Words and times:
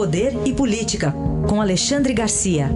Poder 0.00 0.32
e 0.48 0.56
Política, 0.56 1.12
com 1.46 1.60
Alexandre 1.60 2.14
Garcia. 2.14 2.68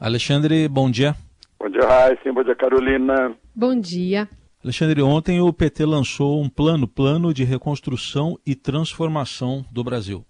Alexandre, 0.00 0.66
bom 0.66 0.90
dia. 0.90 1.14
Bom 1.56 1.68
dia, 1.68 1.86
Raíssa. 1.86 2.32
Bom 2.32 2.42
dia, 2.42 2.56
Carolina. 2.56 3.36
Bom 3.54 3.78
dia. 3.78 4.28
Alexandre, 4.60 5.00
ontem 5.02 5.40
o 5.40 5.52
PT 5.52 5.86
lançou 5.86 6.42
um 6.42 6.48
plano, 6.48 6.88
plano 6.88 7.32
de 7.32 7.44
reconstrução 7.44 8.36
e 8.44 8.56
transformação 8.56 9.64
do 9.70 9.84
Brasil. 9.84 10.24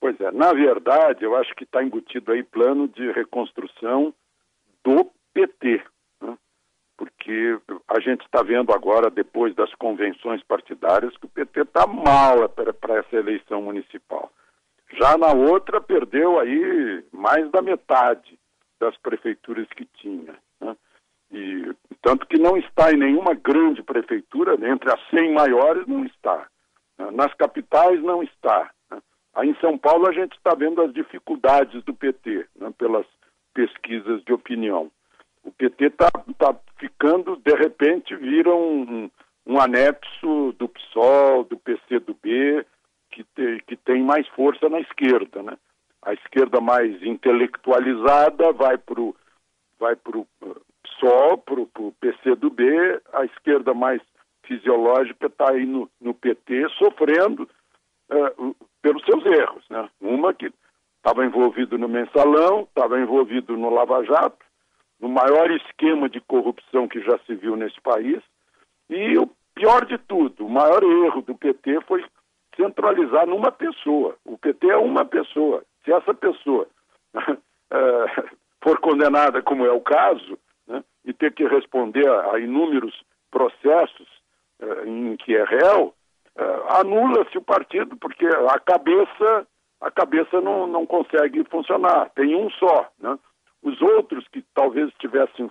Pois 0.00 0.14
é, 0.20 0.30
na 0.30 0.52
verdade, 0.52 1.24
eu 1.24 1.34
acho 1.34 1.52
que 1.56 1.64
está 1.64 1.82
embutido 1.82 2.30
aí 2.30 2.44
plano 2.44 2.86
de 2.86 3.10
reconstrução 3.10 4.14
do 4.84 5.10
PT, 5.34 5.82
né? 7.26 7.60
porque 7.66 7.82
a 7.88 8.00
gente 8.00 8.24
está 8.24 8.42
vendo 8.42 8.72
agora, 8.72 9.10
depois 9.10 9.54
das 9.54 9.72
convenções 9.74 10.42
partidárias, 10.42 11.16
que 11.16 11.26
o 11.26 11.28
PT 11.28 11.62
está 11.62 11.86
mal 11.86 12.48
para 12.48 12.98
essa 12.98 13.16
eleição 13.16 13.62
municipal. 13.62 14.30
Já 14.98 15.16
na 15.18 15.32
outra, 15.32 15.80
perdeu 15.80 16.38
aí 16.38 17.04
mais 17.12 17.50
da 17.50 17.62
metade 17.62 18.38
das 18.78 18.96
prefeituras 18.98 19.66
que 19.68 19.86
tinha. 19.86 20.34
Né? 20.60 20.76
E, 21.32 21.74
tanto 22.02 22.26
que 22.26 22.38
não 22.38 22.56
está 22.56 22.92
em 22.92 22.96
nenhuma 22.96 23.34
grande 23.34 23.82
prefeitura, 23.82 24.54
entre 24.68 24.92
as 24.92 25.00
100 25.10 25.32
maiores 25.32 25.86
não 25.86 26.04
está. 26.04 26.46
Né? 26.98 27.10
Nas 27.10 27.32
capitais 27.34 28.00
não 28.02 28.22
está. 28.22 28.70
Né? 28.90 29.00
Aí 29.34 29.48
em 29.48 29.56
São 29.56 29.76
Paulo 29.78 30.08
a 30.08 30.12
gente 30.12 30.36
está 30.36 30.54
vendo 30.54 30.82
as 30.82 30.92
dificuldades 30.92 31.82
do 31.84 31.94
PT, 31.94 32.46
né? 32.56 32.72
pelas 32.76 33.06
pesquisas 33.52 34.22
de 34.24 34.32
opinião. 34.32 34.90
O 35.42 35.50
PT 35.50 35.86
está 35.86 36.10
tá 36.38 36.54
ficando, 36.78 37.36
de 37.36 37.54
repente, 37.54 38.14
vira 38.16 38.54
um, 38.54 39.10
um 39.46 39.60
anexo 39.60 40.54
do 40.58 40.68
PSOL, 40.68 41.44
do 41.44 41.56
PCdoB, 41.58 42.64
que, 43.10 43.24
te, 43.24 43.62
que 43.66 43.76
tem 43.76 44.02
mais 44.02 44.26
força 44.28 44.68
na 44.68 44.80
esquerda, 44.80 45.42
né? 45.42 45.56
A 46.02 46.12
esquerda 46.12 46.60
mais 46.60 47.02
intelectualizada 47.02 48.52
vai 48.52 48.76
para 48.76 49.00
o 49.00 49.16
vai 49.78 49.96
pro 49.96 50.26
PSOL, 50.82 51.38
para 51.38 51.60
o 51.60 51.94
PCdoB, 52.00 52.62
a 53.12 53.24
esquerda 53.24 53.74
mais 53.74 54.00
fisiológica 54.44 55.26
está 55.26 55.50
aí 55.50 55.66
no, 55.66 55.90
no 56.00 56.14
PT 56.14 56.68
sofrendo 56.78 57.48
uh, 58.10 58.56
pelos 58.80 59.04
seus 59.04 59.24
erros, 59.26 59.64
né? 59.68 59.88
Uma 60.00 60.32
que 60.32 60.52
estava 60.98 61.24
envolvido 61.24 61.76
no 61.78 61.88
mensalão, 61.88 62.62
estava 62.62 62.98
envolvido 63.00 63.56
no 63.56 63.70
Lava 63.70 64.04
Jato, 64.04 64.44
no 65.04 65.10
maior 65.10 65.50
esquema 65.50 66.08
de 66.08 66.18
corrupção 66.22 66.88
que 66.88 66.98
já 67.02 67.18
se 67.26 67.34
viu 67.34 67.56
nesse 67.56 67.78
país, 67.82 68.22
e 68.88 69.18
o 69.18 69.28
pior 69.54 69.84
de 69.84 69.98
tudo, 69.98 70.46
o 70.46 70.48
maior 70.48 70.82
erro 70.82 71.20
do 71.20 71.34
PT 71.34 71.82
foi 71.82 72.02
centralizar 72.56 73.26
numa 73.26 73.52
pessoa. 73.52 74.16
O 74.24 74.38
PT 74.38 74.66
é 74.70 74.78
uma 74.78 75.04
pessoa. 75.04 75.62
Se 75.84 75.92
essa 75.92 76.14
pessoa 76.14 76.66
é, 77.14 78.24
for 78.64 78.80
condenada, 78.80 79.42
como 79.42 79.66
é 79.66 79.72
o 79.72 79.80
caso, 79.82 80.38
né, 80.66 80.82
e 81.04 81.12
ter 81.12 81.34
que 81.34 81.46
responder 81.46 82.08
a, 82.08 82.38
inúmeros 82.38 82.98
processos 83.30 84.08
é, 84.58 84.88
em 84.88 85.16
que 85.16 85.36
é 85.36 85.44
réu, 85.44 85.92
é, 86.34 86.44
anula-se 86.80 87.36
o 87.36 87.42
partido, 87.42 87.94
porque 87.98 88.26
a 88.26 88.58
cabeça 88.58 89.46
a 89.82 89.90
cabeça 89.90 90.40
não, 90.40 90.66
não 90.66 90.86
consegue 90.86 91.44
funcionar. 91.50 92.08
Tem 92.14 92.34
um 92.34 92.48
só. 92.52 92.88
Né? 92.98 93.18
Os 93.64 93.80
outros 93.80 94.28
que 94.28 94.44
talvez 94.54 94.88
estivessem 94.90 95.50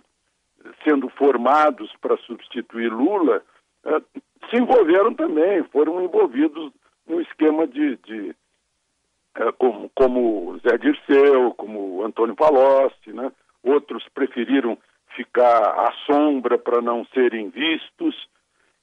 sendo 0.87 1.09
formados 1.09 1.91
para 1.99 2.15
substituir 2.17 2.89
Lula 2.89 3.43
eh, 3.85 4.01
se 4.49 4.57
envolveram 4.61 5.13
também, 5.13 5.63
foram 5.65 6.01
envolvidos 6.01 6.71
no 7.07 7.19
esquema 7.19 7.67
de, 7.67 7.97
de 7.97 8.35
eh, 9.35 9.51
como, 9.57 9.89
como 9.95 10.59
Zé 10.59 10.77
Dirceu, 10.77 11.53
como 11.55 12.03
Antônio 12.05 12.35
Palocci, 12.35 13.11
né? 13.11 13.31
outros 13.63 14.07
preferiram 14.13 14.77
ficar 15.15 15.59
à 15.59 15.91
sombra 16.05 16.57
para 16.57 16.81
não 16.81 17.05
serem 17.13 17.49
vistos. 17.49 18.15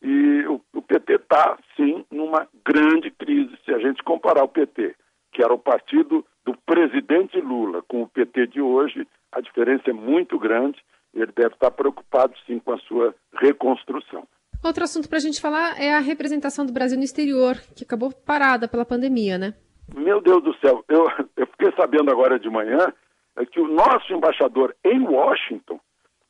E 0.03 0.45
o, 0.47 0.61
o 0.75 0.83
PT 0.83 1.15
está, 1.15 1.57
sim, 1.77 2.05
numa 2.11 2.49
grande 2.65 3.11
crise. 3.11 3.57
Se 3.65 3.73
a 3.73 3.79
gente 3.79 4.03
comparar 4.03 4.43
o 4.43 4.49
PT 4.49 4.97
que 5.33 5.43
era 5.43 5.53
o 5.53 5.59
partido 5.59 6.25
do 6.45 6.57
presidente 6.67 7.41
Lula, 7.41 7.83
com 7.83 8.03
o 8.03 8.09
PT 8.09 8.49
de 8.49 8.61
hoje, 8.61 9.07
a 9.33 9.41
diferença 9.41 9.91
é 9.91 9.93
muito 9.93 10.39
grande. 10.39 10.79
Ele 11.13 11.33
deve 11.35 11.55
estar 11.55 11.71
preocupado, 11.71 12.35
sim, 12.47 12.59
com 12.59 12.73
a 12.73 12.79
sua 12.79 13.15
reconstrução. 13.35 14.27
Outro 14.63 14.85
assunto 14.85 15.09
para 15.09 15.19
a 15.19 15.21
gente 15.21 15.41
falar 15.41 15.81
é 15.81 15.95
a 15.95 16.01
representação 16.01 16.67
do 16.67 16.73
Brasil 16.73 16.99
no 16.99 17.05
exterior, 17.05 17.57
que 17.77 17.85
acabou 17.85 18.13
parada 18.13 18.69
pela 18.69 18.85
pandemia, 18.85 19.39
né? 19.39 19.55
Meu 19.95 20.21
Deus 20.21 20.43
do 20.43 20.55
céu, 20.59 20.85
eu, 20.89 21.07
eu 21.37 21.47
fiquei 21.47 21.73
sabendo 21.77 22.11
agora 22.11 22.39
de 22.39 22.49
manhã 22.49 22.93
é 23.37 23.47
que 23.47 23.61
o 23.61 23.67
nosso 23.67 24.13
embaixador 24.13 24.75
em 24.85 25.01
Washington 25.01 25.81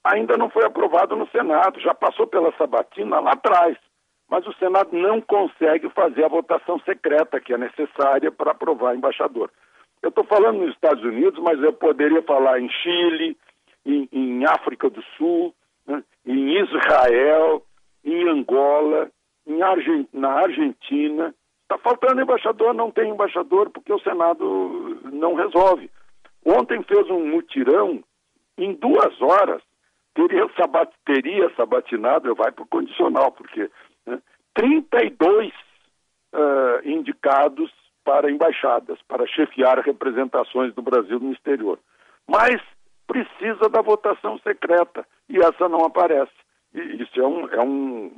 ainda 0.05 0.37
não 0.37 0.49
foi 0.49 0.65
aprovado 0.65 1.17
no 1.17 1.29
Senado, 1.31 1.81
já 1.81 1.95
passou 1.95 2.27
pela 2.27 2.57
sabatina 2.57 3.21
lá 3.21 3.33
atrás 3.33 3.77
mas 4.31 4.47
o 4.47 4.55
Senado 4.55 4.97
não 4.97 5.21
consegue 5.21 5.91
fazer 5.91 6.25
a 6.25 6.29
votação 6.29 6.79
secreta 6.81 7.41
que 7.41 7.53
é 7.53 7.59
necessária 7.59 8.31
para 8.31 8.53
aprovar 8.53 8.95
embaixador. 8.95 9.51
Eu 10.03 10.09
estou 10.09 10.25
falando 10.25 10.61
nos 10.61 10.75
Estados 10.75 11.03
Unidos, 11.05 11.39
mas 11.43 11.63
eu 11.63 11.73
poderia 11.73 12.23
falar 12.23 12.61
em 12.61 12.69
Chile, 12.71 13.37
em, 13.85 14.09
em 14.13 14.45
África 14.47 14.89
do 14.89 15.03
Sul, 15.17 15.55
né, 15.87 16.03
em 16.27 16.63
Israel, 16.63 17.63
em 18.05 18.29
Angola, 18.29 19.11
em 19.47 19.59
na 20.13 20.33
Argentina. 20.33 21.35
Está 21.63 21.79
faltando 21.79 22.21
embaixador, 22.21 22.75
não 22.75 22.91
tem 22.91 23.11
embaixador, 23.11 23.71
porque 23.71 23.93
o 23.93 24.01
Senado 24.01 25.01
não 25.13 25.35
resolve. 25.35 25.91
Ontem 26.45 26.83
fez 26.83 27.09
um 27.11 27.27
mutirão, 27.27 28.03
em 28.57 28.75
duas 28.75 29.21
horas, 29.21 29.63
teria, 30.15 30.49
sabat, 30.57 30.93
teria 31.05 31.51
sabatinado, 31.55 32.35
vai 32.35 32.51
para 32.51 32.65
o 32.65 32.69
condicional, 32.69 33.33
porque 33.33 33.71
32 34.55 35.53
uh, 36.35 36.89
indicados 36.89 37.71
para 38.11 38.29
embaixadas, 38.29 38.99
para 39.07 39.25
chefiar 39.25 39.79
representações 39.79 40.75
do 40.75 40.83
Brasil 40.83 41.21
no 41.21 41.33
exterior. 41.33 41.79
Mas 42.29 42.61
precisa 43.07 43.69
da 43.69 43.81
votação 43.81 44.37
secreta 44.41 45.07
e 45.29 45.39
essa 45.39 45.69
não 45.69 45.85
aparece. 45.85 46.33
E 46.75 46.81
isso 47.01 47.21
é 47.21 47.27
um, 47.27 47.49
é 47.49 47.63
um, 47.63 48.11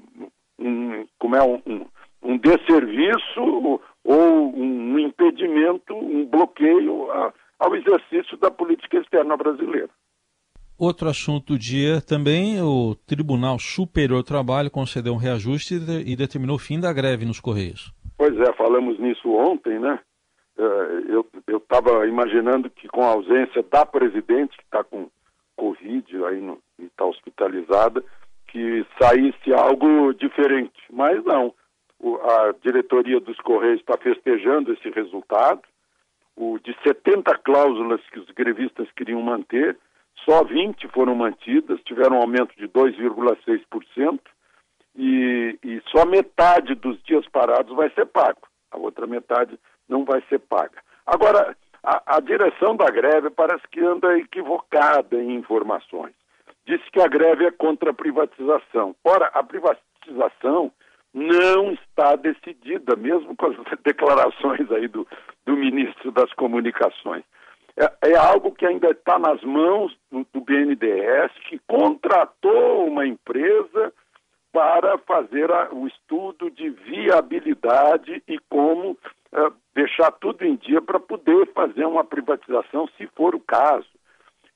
um 0.59 1.07
como 1.19 1.37
é 1.37 1.43
um, 1.43 1.61
um, 1.67 1.87
um 2.23 2.39
desserviço 2.39 3.81
ou 4.03 4.57
um 4.57 4.99
impedimento, 4.99 5.95
um 5.95 6.25
bloqueio 6.25 7.11
a, 7.11 7.35
ao 7.59 7.77
exercício 7.77 8.39
da 8.39 8.51
política 8.51 8.97
externa 8.97 9.37
brasileira. 9.37 9.91
Outro 10.79 11.07
assunto 11.11 11.53
do 11.53 11.59
dia 11.59 12.01
também, 12.01 12.63
o 12.63 12.95
Tribunal 13.07 13.59
Superior 13.59 14.23
do 14.23 14.27
Trabalho 14.27 14.71
concedeu 14.71 15.13
um 15.13 15.19
reajuste 15.19 15.75
e 16.07 16.17
determinou 16.17 16.57
o 16.57 16.59
fim 16.59 16.81
da 16.81 16.91
greve 16.95 17.27
nos 17.27 17.39
Correios. 17.39 17.93
Pois 18.23 18.39
é, 18.39 18.53
falamos 18.53 19.01
nisso 19.01 19.29
ontem, 19.33 19.81
né? 19.81 19.99
É, 20.57 20.63
eu 21.49 21.59
estava 21.59 22.07
imaginando 22.07 22.71
que 22.71 22.87
com 22.87 23.03
a 23.03 23.09
ausência 23.09 23.65
da 23.65 23.85
presidente, 23.85 24.57
que 24.57 24.63
está 24.63 24.85
com 24.85 25.11
Covid 25.57 26.25
aí 26.27 26.41
no, 26.41 26.61
e 26.79 26.85
está 26.85 27.05
hospitalizada, 27.05 28.01
que 28.47 28.87
saísse 28.97 29.53
algo 29.53 30.15
diferente. 30.15 30.81
Mas 30.89 31.25
não. 31.25 31.53
O, 31.99 32.15
a 32.15 32.55
diretoria 32.63 33.19
dos 33.19 33.37
Correios 33.41 33.81
está 33.81 33.99
festejando 33.99 34.73
esse 34.73 34.89
resultado. 34.91 35.63
O 36.37 36.61
de 36.61 36.77
70 36.85 37.37
cláusulas 37.39 38.01
que 38.13 38.21
os 38.21 38.31
grevistas 38.31 38.87
queriam 38.93 39.21
manter, 39.21 39.77
só 40.25 40.45
20 40.45 40.87
foram 40.95 41.17
mantidas, 41.17 41.81
tiveram 41.83 42.19
um 42.19 42.21
aumento 42.21 42.57
de 42.57 42.69
2,6%, 42.69 44.21
e, 44.97 45.59
e 45.63 45.83
só 45.89 46.05
metade 46.07 46.75
dos 46.75 47.03
dias 47.03 47.27
parados 47.29 47.75
vai 47.75 47.91
ser 47.91 48.07
pago. 48.07 48.41
A 48.71 48.79
outra 48.79 49.07
metade 49.07 49.59
não 49.89 50.05
vai 50.05 50.23
ser 50.29 50.39
paga. 50.39 50.83
Agora, 51.07 51.57
a, 51.83 52.17
a 52.17 52.21
direção 52.21 52.77
da 52.77 52.87
greve 52.91 53.31
parece 53.31 53.67
que 53.71 53.81
anda 53.81 54.19
equivocada 54.19 55.17
em 55.17 55.35
informações. 55.35 56.15
Disse 56.67 56.89
que 56.91 57.01
a 57.01 57.09
greve 57.09 57.47
é 57.47 57.51
contra 57.51 57.91
a 57.91 57.95
privatização. 57.95 58.95
Ora, 59.05 59.27
a 59.35 59.43
privatização 59.43 60.71
não 61.13 61.73
está 61.73 62.17
decidida, 62.17 62.97
mesmo 62.97 63.37
com 63.37 63.47
as 63.47 63.57
declarações 63.85 64.71
aí 64.71 64.89
do, 64.89 65.07
do 65.45 65.57
ministro 65.57 66.11
das 66.13 66.33
Comunicações 66.35 67.25
é, 67.77 68.11
é 68.11 68.17
algo 68.17 68.53
que 68.53 68.67
ainda 68.67 68.91
está 68.91 69.19
nas 69.19 69.43
mãos 69.43 69.97
do, 70.11 70.27
do 70.33 70.41
BNDES, 70.41 71.33
que 71.49 71.59
contratou 71.67 72.87
uma 72.87 73.07
empresa 73.07 73.93
para 74.63 74.97
fazer 74.99 75.51
a, 75.51 75.71
o 75.73 75.89
estudo 75.89 76.49
de 76.49 76.71
viabilidade 76.71 78.23
e 78.29 78.39
como 78.49 78.97
é, 79.33 79.51
deixar 79.75 80.13
tudo 80.13 80.45
em 80.45 80.55
dia 80.55 80.81
para 80.81 81.01
poder 81.01 81.49
fazer 81.53 81.85
uma 81.85 82.05
privatização, 82.05 82.87
se 82.97 83.09
for 83.09 83.35
o 83.35 83.41
caso. 83.41 83.89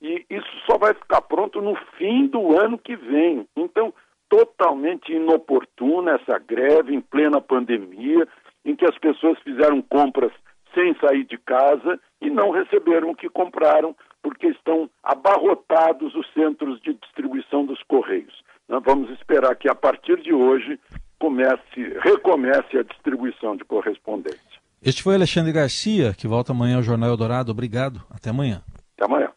E 0.01 0.25
isso 0.31 0.47
só 0.65 0.79
vai 0.79 0.95
ficar 0.95 1.23
pronto 1.23 1.61
no 1.61 1.75
fim 1.99 2.29
do 2.29 2.57
ano 2.57 2.79
que 2.79 2.95
vem. 2.95 3.49
Então, 3.57 3.93
totalmente 4.29 5.13
inoportuna 5.13 6.13
essa 6.13 6.39
greve 6.39 6.95
em 6.95 7.01
plena 7.01 7.41
pandemia, 7.41 8.29
em 8.65 8.77
que 8.77 8.85
as 8.85 8.97
pessoas 8.99 9.37
fizeram 9.41 9.83
compras 9.83 10.31
sem 10.73 10.95
sair 11.01 11.25
de 11.25 11.37
casa 11.39 11.99
e 12.21 12.31
não 12.31 12.51
receberam 12.51 13.11
o 13.11 13.17
que 13.17 13.29
compraram, 13.29 13.97
porque 14.23 14.47
estão 14.47 14.89
abarrotados 15.03 16.15
os 16.15 16.33
centros 16.33 16.81
de 16.83 16.95
distribuição 16.95 17.67
dos 17.67 17.83
Correios. 17.83 18.47
Nós 18.69 18.83
vamos 18.85 19.11
esperar 19.11 19.55
que 19.57 19.69
a 19.69 19.75
partir 19.75 20.21
de 20.23 20.33
hoje 20.33 20.79
comece, 21.19 21.99
recomece 22.03 22.79
a 22.79 22.83
distribuição 22.83 23.57
de 23.57 23.65
correspondência. 23.65 24.41
Este 24.83 25.03
foi 25.03 25.15
Alexandre 25.15 25.53
Garcia, 25.53 26.15
que 26.15 26.27
volta 26.27 26.53
amanhã 26.53 26.77
ao 26.77 26.83
Jornal 26.83 27.11
Eldorado. 27.11 27.51
Obrigado. 27.51 28.03
Até 28.11 28.31
amanhã. 28.31 28.63
Até 28.97 29.05
amanhã. 29.05 29.31